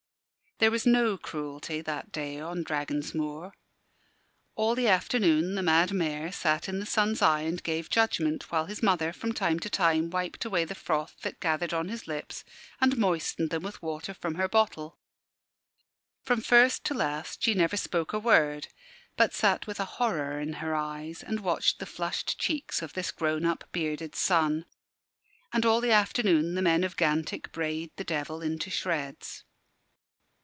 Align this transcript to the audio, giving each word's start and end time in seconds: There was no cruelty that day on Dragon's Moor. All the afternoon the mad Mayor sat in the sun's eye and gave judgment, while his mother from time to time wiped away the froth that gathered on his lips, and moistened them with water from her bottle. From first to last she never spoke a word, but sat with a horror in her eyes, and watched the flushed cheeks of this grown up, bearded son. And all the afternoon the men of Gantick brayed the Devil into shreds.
There 0.59 0.69
was 0.69 0.85
no 0.85 1.17
cruelty 1.17 1.81
that 1.81 2.11
day 2.11 2.39
on 2.39 2.61
Dragon's 2.61 3.15
Moor. 3.15 3.51
All 4.53 4.75
the 4.75 4.87
afternoon 4.87 5.55
the 5.55 5.63
mad 5.63 5.91
Mayor 5.91 6.31
sat 6.31 6.69
in 6.69 6.79
the 6.79 6.85
sun's 6.85 7.19
eye 7.19 7.41
and 7.41 7.63
gave 7.63 7.89
judgment, 7.89 8.51
while 8.51 8.67
his 8.67 8.83
mother 8.83 9.11
from 9.11 9.33
time 9.33 9.59
to 9.61 9.71
time 9.71 10.11
wiped 10.11 10.45
away 10.45 10.63
the 10.65 10.75
froth 10.75 11.15
that 11.23 11.39
gathered 11.39 11.73
on 11.73 11.89
his 11.89 12.05
lips, 12.07 12.45
and 12.79 12.95
moistened 12.95 13.49
them 13.49 13.63
with 13.63 13.81
water 13.81 14.13
from 14.13 14.35
her 14.35 14.47
bottle. 14.47 14.99
From 16.21 16.41
first 16.41 16.83
to 16.85 16.93
last 16.93 17.41
she 17.41 17.55
never 17.55 17.75
spoke 17.75 18.13
a 18.13 18.19
word, 18.19 18.67
but 19.17 19.33
sat 19.33 19.65
with 19.65 19.79
a 19.79 19.85
horror 19.97 20.39
in 20.39 20.53
her 20.61 20.75
eyes, 20.75 21.23
and 21.23 21.39
watched 21.39 21.79
the 21.79 21.87
flushed 21.87 22.37
cheeks 22.37 22.83
of 22.83 22.93
this 22.93 23.09
grown 23.11 23.45
up, 23.45 23.63
bearded 23.71 24.13
son. 24.15 24.65
And 25.51 25.65
all 25.65 25.81
the 25.81 25.91
afternoon 25.91 26.53
the 26.53 26.61
men 26.61 26.83
of 26.83 26.97
Gantick 26.97 27.51
brayed 27.51 27.89
the 27.95 28.03
Devil 28.03 28.43
into 28.43 28.69
shreds. 28.69 29.43